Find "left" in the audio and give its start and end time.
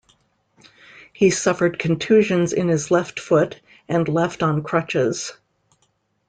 2.89-3.19, 4.09-4.41